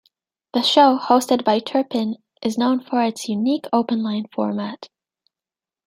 The 0.55 0.63
show, 0.63 0.97
hosted 0.97 1.43
by 1.43 1.59
Turpin, 1.59 2.15
is 2.41 2.57
known 2.57 2.79
for 2.79 3.03
its 3.03 3.29
unique 3.29 3.67
open-line 3.71 4.25
format. 4.33 4.89